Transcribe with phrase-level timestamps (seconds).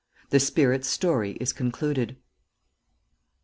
[0.31, 2.15] THE SPIRIT'S STORY IS CONCLUDED.